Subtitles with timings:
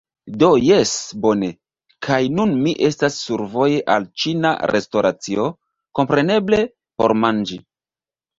[0.43, 0.91] Do jes,
[1.25, 1.49] bone.
[2.07, 5.47] kaj nun mi estas survoje al ĉina restoracio,
[6.01, 6.63] kompreneble,
[7.03, 7.61] por manĝi!